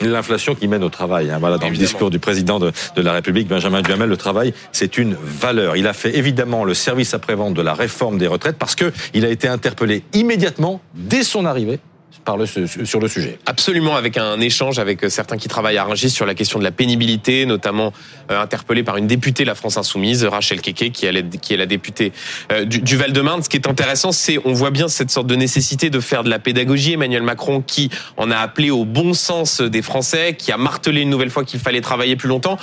L'inflation 0.00 0.54
qui 0.54 0.68
mène 0.68 0.84
au 0.84 0.88
travail. 0.88 1.30
Hein. 1.30 1.38
Voilà, 1.40 1.58
dans 1.58 1.68
le 1.68 1.76
discours 1.76 2.10
du 2.10 2.18
président 2.18 2.58
de, 2.58 2.72
de 2.96 3.02
la 3.02 3.12
République, 3.12 3.48
Benjamin 3.48 3.82
Duhamel, 3.82 4.08
le 4.08 4.16
travail, 4.16 4.54
c'est 4.72 4.98
une 4.98 5.16
valeur. 5.22 5.76
Il 5.76 5.86
a 5.86 5.92
fait 5.92 6.16
évidemment 6.16 6.64
le 6.64 6.74
service 6.74 7.14
après-vente 7.14 7.54
de 7.54 7.62
la 7.62 7.74
réforme 7.74 8.18
des 8.18 8.26
retraites 8.26 8.56
parce 8.58 8.74
que 8.74 8.92
il 9.14 9.24
a 9.24 9.28
été 9.28 9.48
interpellé 9.48 10.02
immédiatement 10.12 10.80
dès 10.94 11.22
son 11.22 11.44
arrivée 11.44 11.80
parle 12.18 12.46
sur 12.46 13.00
le 13.00 13.08
sujet. 13.08 13.38
Absolument, 13.46 13.96
avec 13.96 14.16
un 14.16 14.40
échange 14.40 14.78
avec 14.78 15.04
certains 15.08 15.36
qui 15.36 15.48
travaillent 15.48 15.78
à 15.78 15.84
Rungis 15.84 16.10
sur 16.10 16.26
la 16.26 16.34
question 16.34 16.58
de 16.58 16.64
la 16.64 16.70
pénibilité, 16.70 17.46
notamment 17.46 17.92
euh, 18.30 18.40
interpellé 18.40 18.82
par 18.82 18.96
une 18.96 19.06
députée 19.06 19.44
de 19.44 19.48
la 19.48 19.54
France 19.54 19.76
Insoumise, 19.76 20.24
Rachel 20.24 20.60
Keke, 20.60 20.92
qui 20.92 21.06
est, 21.06 21.56
la 21.56 21.66
députée 21.66 22.12
euh, 22.52 22.64
du, 22.64 22.96
Val-de-Marne. 22.96 23.42
Ce 23.42 23.48
qui 23.48 23.56
est 23.56 23.68
intéressant, 23.68 24.12
c'est 24.12 24.38
on 24.44 24.52
voit 24.52 24.70
bien 24.70 24.88
cette 24.88 25.10
sorte 25.10 25.26
de 25.26 25.36
nécessité 25.36 25.90
de 25.90 26.00
faire 26.00 26.24
de 26.24 26.30
la 26.30 26.38
pédagogie. 26.38 26.92
Emmanuel 26.92 27.22
Macron, 27.22 27.62
qui 27.62 27.90
en 28.16 28.30
a 28.30 28.36
appelé 28.36 28.70
au 28.70 28.84
bon 28.84 29.14
sens 29.14 29.60
des 29.60 29.82
Français, 29.82 30.34
qui 30.36 30.52
a 30.52 30.56
martelé 30.56 31.02
une 31.02 31.10
nouvelle 31.10 31.30
fois 31.30 31.44
qu'il 31.44 31.60
fallait 31.60 31.80
travailler 31.80 32.16
plus 32.16 32.28
longtemps 32.28 32.58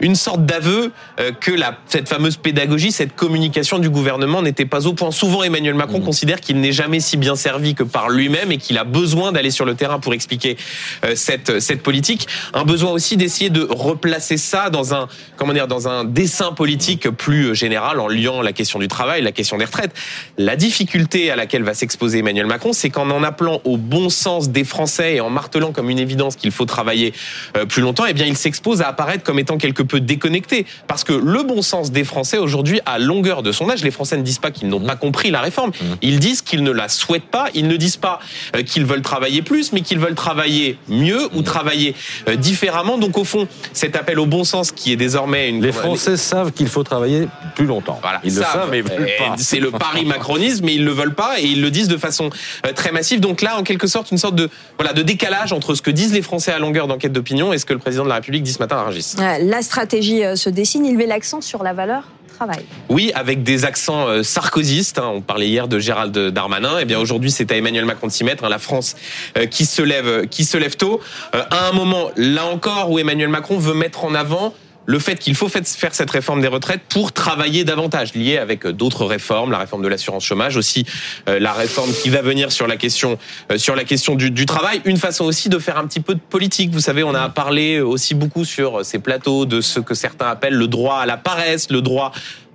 une 0.00 0.14
sorte 0.14 0.44
d'aveu 0.44 0.92
euh, 1.18 1.32
que 1.32 1.50
la, 1.50 1.78
cette 1.86 2.08
fameuse 2.08 2.36
pédagogie, 2.36 2.92
cette 2.92 3.14
communication 3.14 3.78
du 3.78 3.90
gouvernement 3.90 4.42
n'était 4.42 4.64
pas 4.64 4.86
au 4.86 4.94
point. 4.94 5.10
Souvent, 5.10 5.42
Emmanuel 5.42 5.74
Macron 5.74 6.00
mmh. 6.00 6.04
considère 6.04 6.40
qu'il 6.40 6.60
n'est 6.60 6.72
jamais 6.72 7.00
si 7.00 7.16
bien 7.16 7.36
servi 7.36 7.74
que 7.74 7.82
par 7.82 8.08
lui-même 8.08 8.52
et 8.52 8.58
qu'il 8.58 8.78
a 8.78 8.84
besoin 8.84 9.32
d'aller 9.32 9.50
sur 9.50 9.64
le 9.64 9.74
terrain 9.74 10.00
pour 10.00 10.14
expliquer 10.14 10.56
euh, 11.04 11.12
cette, 11.14 11.60
cette 11.60 11.82
politique. 11.82 12.26
Un 12.54 12.64
besoin 12.64 12.90
aussi 12.90 13.16
d'essayer 13.16 13.50
de 13.50 13.66
replacer 13.68 14.36
ça 14.36 14.70
dans 14.70 14.94
un, 14.94 15.08
comment 15.36 15.52
dire, 15.52 15.68
dans 15.68 15.88
un 15.88 16.04
dessin 16.04 16.52
politique 16.52 17.10
plus 17.10 17.54
général 17.54 18.00
en 18.00 18.08
liant 18.08 18.42
la 18.42 18.52
question 18.52 18.78
du 18.78 18.88
travail, 18.88 19.22
la 19.22 19.32
question 19.32 19.58
des 19.58 19.64
retraites. 19.64 19.92
La 20.38 20.56
difficulté 20.56 21.30
à 21.30 21.36
laquelle 21.36 21.62
va 21.62 21.74
s'exposer 21.74 22.18
Emmanuel 22.18 22.46
Macron, 22.46 22.72
c'est 22.72 22.90
qu'en 22.90 23.10
en 23.10 23.22
appelant 23.22 23.60
au 23.64 23.76
bon 23.76 24.08
sens 24.08 24.50
des 24.50 24.64
Français 24.64 25.16
et 25.16 25.20
en 25.20 25.30
martelant 25.30 25.72
comme 25.72 25.90
une 25.90 25.98
évidence 25.98 26.36
qu'il 26.36 26.50
faut 26.50 26.64
travailler 26.64 27.12
euh, 27.56 27.66
plus 27.66 27.82
longtemps, 27.82 28.04
eh 28.06 28.12
bien, 28.12 28.26
il 28.26 28.36
s'expose 28.36 28.82
à 28.82 28.88
apparaître 28.88 29.24
comme 29.24 29.38
étant 29.38 29.58
quelque 29.58 29.82
peu 29.90 30.00
déconnecté. 30.00 30.66
Parce 30.86 31.04
que 31.04 31.12
le 31.12 31.42
bon 31.42 31.62
sens 31.62 31.90
des 31.90 32.04
Français 32.04 32.38
aujourd'hui, 32.38 32.80
à 32.86 32.98
longueur 32.98 33.42
de 33.42 33.52
sondage, 33.52 33.82
les 33.82 33.90
Français 33.90 34.16
ne 34.16 34.22
disent 34.22 34.38
pas 34.38 34.50
qu'ils 34.50 34.68
n'ont 34.68 34.80
pas 34.80 34.96
compris 34.96 35.30
la 35.30 35.40
réforme. 35.40 35.70
Mmh. 35.70 35.84
Ils 36.02 36.20
disent 36.20 36.42
qu'ils 36.42 36.62
ne 36.62 36.70
la 36.70 36.88
souhaitent 36.88 37.30
pas. 37.30 37.48
Ils 37.54 37.66
ne 37.66 37.76
disent 37.76 37.96
pas 37.96 38.20
euh, 38.56 38.62
qu'ils 38.62 38.86
veulent 38.86 39.02
travailler 39.02 39.42
plus, 39.42 39.72
mais 39.72 39.80
qu'ils 39.80 39.98
veulent 39.98 40.14
travailler 40.14 40.78
mieux 40.88 41.28
ou 41.34 41.40
mmh. 41.40 41.44
travailler 41.44 41.94
euh, 42.28 42.36
différemment. 42.36 42.98
Donc 42.98 43.18
au 43.18 43.24
fond, 43.24 43.48
cet 43.72 43.96
appel 43.96 44.18
au 44.20 44.26
bon 44.26 44.44
sens 44.44 44.70
qui 44.70 44.92
est 44.92 44.96
désormais 44.96 45.48
une... 45.48 45.62
Les 45.62 45.72
Français 45.72 46.16
savent 46.16 46.52
qu'il 46.52 46.68
faut 46.68 46.84
travailler 46.84 47.28
plus 47.56 47.66
longtemps. 47.66 47.98
Voilà, 48.00 48.20
ils 48.22 48.34
le 48.34 48.42
savent, 48.42 48.70
mais 48.70 48.84
C'est 49.36 49.60
le 49.60 49.70
pari 49.70 50.04
macronisme, 50.04 50.64
mais 50.66 50.74
ils 50.74 50.84
le 50.84 50.92
veulent 50.92 51.14
pas 51.14 51.40
et 51.40 51.44
ils 51.44 51.60
le 51.60 51.70
disent 51.70 51.88
de 51.88 51.96
façon 51.96 52.30
euh, 52.66 52.72
très 52.72 52.92
massive. 52.92 53.20
Donc 53.20 53.42
là, 53.42 53.58
en 53.58 53.64
quelque 53.64 53.88
sorte, 53.88 54.12
une 54.12 54.18
sorte 54.18 54.36
de 54.36 54.48
voilà 54.78 54.92
de 54.92 55.02
décalage 55.02 55.52
entre 55.52 55.74
ce 55.74 55.82
que 55.82 55.90
disent 55.90 56.12
les 56.12 56.22
Français 56.22 56.52
à 56.52 56.58
longueur 56.58 56.86
d'enquête 56.86 57.12
d'opinion 57.12 57.52
et 57.52 57.58
ce 57.58 57.66
que 57.66 57.72
le 57.72 57.78
président 57.78 58.04
de 58.04 58.08
la 58.08 58.16
République 58.16 58.44
dit 58.44 58.52
ce 58.52 58.58
matin 58.60 58.76
à 58.76 58.82
Rungis. 58.84 59.16
La 59.18 59.62
stratégie 59.62 59.79
euh, 60.24 60.36
se 60.36 60.50
dessine. 60.50 60.84
Il 60.84 60.96
met 60.96 61.06
l'accent 61.06 61.40
sur 61.40 61.62
la 61.62 61.72
valeur 61.72 62.04
travail. 62.28 62.64
Oui, 62.88 63.12
avec 63.14 63.42
des 63.42 63.64
accents 63.64 64.06
euh, 64.06 64.22
sarkozystes. 64.22 64.98
Hein. 64.98 65.10
On 65.14 65.20
parlait 65.20 65.48
hier 65.48 65.68
de 65.68 65.78
Gérald 65.78 66.16
Darmanin. 66.16 66.78
Et 66.78 66.82
eh 66.82 66.84
bien 66.84 66.98
aujourd'hui, 66.98 67.30
c'est 67.30 67.50
à 67.52 67.56
Emmanuel 67.56 67.84
Macron 67.84 68.06
de 68.06 68.12
s'y 68.12 68.24
mettre. 68.24 68.44
Hein. 68.44 68.48
La 68.48 68.58
France 68.58 68.96
euh, 69.36 69.46
qui 69.46 69.66
se 69.66 69.82
lève, 69.82 70.26
qui 70.28 70.44
se 70.44 70.56
lève 70.56 70.76
tôt. 70.76 71.00
À 71.32 71.68
un 71.68 71.72
moment, 71.72 72.10
là 72.16 72.46
encore, 72.46 72.90
où 72.90 72.98
Emmanuel 72.98 73.28
Macron 73.28 73.58
veut 73.58 73.74
mettre 73.74 74.04
en 74.04 74.14
avant 74.14 74.54
le 74.90 74.98
fait 74.98 75.16
qu'il 75.16 75.36
faut 75.36 75.48
faire 75.48 75.94
cette 75.94 76.10
réforme 76.10 76.40
des 76.40 76.48
retraites 76.48 76.80
pour 76.88 77.12
travailler 77.12 77.62
davantage, 77.62 78.14
lié 78.14 78.38
avec 78.38 78.66
euh, 78.66 78.72
d'autres 78.72 79.04
réformes, 79.04 79.52
la 79.52 79.58
réforme 79.58 79.82
de 79.82 79.88
l'assurance 79.88 80.24
chômage, 80.24 80.56
aussi 80.56 80.84
euh, 81.28 81.38
la 81.38 81.52
réforme 81.52 81.92
qui 81.92 82.10
va 82.10 82.22
venir 82.22 82.50
sur 82.50 82.66
la 82.66 82.76
question 82.76 83.16
euh, 83.52 83.58
sur 83.58 83.76
la 83.76 83.84
question 83.84 84.16
du, 84.16 84.32
du, 84.32 84.46
travail. 84.46 84.82
Une 84.84 84.96
façon 84.96 85.24
aussi 85.24 85.48
de 85.48 85.58
faire 85.60 85.78
un 85.78 85.86
petit 85.86 86.00
peu 86.00 86.14
de 86.14 86.20
politique. 86.20 86.72
Vous 86.72 86.80
savez, 86.80 87.04
on 87.04 87.14
a 87.14 87.28
parlé 87.28 87.80
aussi 87.80 88.16
beaucoup 88.16 88.44
sur 88.44 88.84
ces 88.84 88.98
plateaux 88.98 89.46
de 89.46 89.60
ce 89.60 89.78
que 89.78 89.94
certains 89.94 90.26
appellent 90.26 90.54
le 90.54 90.66
droit 90.66 90.98
à 90.98 91.06
la 91.06 91.16
paresse, 91.16 91.70
le 91.70 91.82
droit 91.82 92.10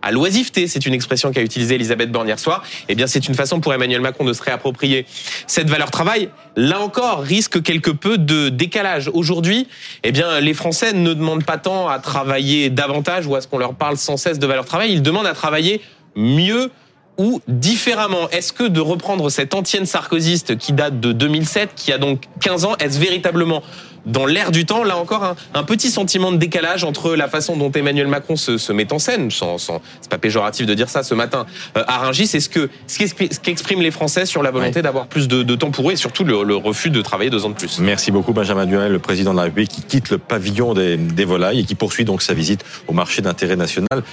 à 0.05 0.11
l'oisiveté, 0.11 0.67
c'est 0.67 0.85
une 0.85 0.93
expression 0.93 1.31
qu'a 1.31 1.41
utilisée 1.41 1.75
Elisabeth 1.75 2.11
Borne 2.11 2.27
hier 2.27 2.37
soir, 2.37 2.63
eh 2.89 2.93
bien 2.93 3.07
c'est 3.07 3.27
une 3.27 3.33
façon 3.33 3.59
pour 3.59 3.73
Emmanuel 3.73 4.01
Macron 4.01 4.23
de 4.23 4.33
se 4.33 4.43
réapproprier 4.43 5.07
cette 5.47 5.67
valeur 5.67 5.89
travail. 5.89 6.29
Là 6.55 6.79
encore, 6.79 7.21
risque 7.21 7.63
quelque 7.63 7.89
peu 7.89 8.19
de 8.19 8.49
décalage. 8.49 9.09
Aujourd'hui, 9.11 9.67
eh 10.03 10.11
bien 10.11 10.39
les 10.39 10.53
Français 10.53 10.93
ne 10.93 11.13
demandent 11.15 11.43
pas 11.43 11.57
tant 11.57 11.89
à 11.89 11.97
travailler 11.97 12.69
davantage 12.69 13.25
ou 13.25 13.35
à 13.35 13.41
ce 13.41 13.47
qu'on 13.47 13.57
leur 13.57 13.73
parle 13.73 13.97
sans 13.97 14.15
cesse 14.15 14.37
de 14.37 14.45
valeur 14.45 14.65
travail, 14.65 14.91
ils 14.93 15.01
demandent 15.01 15.25
à 15.25 15.33
travailler 15.33 15.81
mieux 16.15 16.69
ou 17.17 17.41
différemment 17.47 18.29
Est-ce 18.29 18.53
que 18.53 18.65
de 18.65 18.81
reprendre 18.81 19.31
cette 19.31 19.55
ancienne 19.55 19.87
sarkozyste 19.87 20.57
qui 20.57 20.73
date 20.73 20.99
de 20.99 21.13
2007, 21.13 21.71
qui 21.75 21.91
a 21.91 21.97
donc 21.97 22.25
15 22.41 22.65
ans, 22.65 22.75
est-ce 22.77 22.99
véritablement 22.99 23.63
dans 24.05 24.25
l'air 24.25 24.51
du 24.51 24.65
temps, 24.65 24.83
là 24.83 24.97
encore, 24.97 25.23
un, 25.23 25.35
un, 25.53 25.63
petit 25.63 25.89
sentiment 25.89 26.31
de 26.31 26.37
décalage 26.37 26.83
entre 26.83 27.15
la 27.15 27.27
façon 27.27 27.57
dont 27.57 27.71
Emmanuel 27.71 28.07
Macron 28.07 28.35
se, 28.35 28.57
se 28.57 28.71
met 28.71 28.91
en 28.93 28.99
scène, 28.99 29.31
sans, 29.31 29.57
sans 29.57 29.81
c'est 30.01 30.09
pas 30.09 30.17
péjoratif 30.17 30.65
de 30.65 30.73
dire 30.73 30.89
ça 30.89 31.03
ce 31.03 31.13
matin 31.13 31.45
euh, 31.77 31.83
à 31.87 31.99
Rungis, 31.99 32.27
c'est 32.27 32.39
ce 32.39 32.49
que 32.49 32.69
ce 32.87 33.39
qu'expriment 33.39 33.81
les 33.81 33.91
Français 33.91 34.25
sur 34.25 34.43
la 34.43 34.51
volonté 34.51 34.81
d'avoir 34.81 35.07
plus 35.07 35.27
de, 35.27 35.43
de, 35.43 35.55
temps 35.55 35.71
pour 35.71 35.89
eux 35.89 35.93
et 35.93 35.97
surtout 35.97 36.23
le, 36.23 36.43
le, 36.43 36.55
refus 36.55 36.89
de 36.89 37.01
travailler 37.01 37.29
deux 37.29 37.45
ans 37.45 37.49
de 37.49 37.55
plus. 37.55 37.79
Merci 37.79 38.11
beaucoup 38.11 38.33
Benjamin 38.33 38.65
Duhamel, 38.65 38.91
le 38.91 38.99
président 38.99 39.31
de 39.31 39.37
la 39.37 39.43
République, 39.43 39.71
qui 39.71 39.81
quitte 39.81 40.09
le 40.09 40.17
pavillon 40.17 40.73
des, 40.73 40.97
des 40.97 41.25
volailles 41.25 41.61
et 41.61 41.63
qui 41.63 41.75
poursuit 41.75 42.05
donc 42.05 42.21
sa 42.21 42.33
visite 42.33 42.63
au 42.87 42.93
marché 42.93 43.21
d'intérêt 43.21 43.55
national 43.55 44.03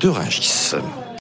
de 0.00 0.08
Rungis. 0.08 0.72